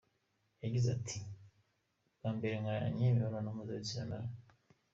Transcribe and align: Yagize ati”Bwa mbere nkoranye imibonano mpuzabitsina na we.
Yagize 0.63 0.87
ati”Bwa 0.97 2.29
mbere 2.37 2.53
nkoranye 2.61 3.03
imibonano 3.07 3.47
mpuzabitsina 3.55 4.03
na 4.11 4.17
we. 4.23 4.29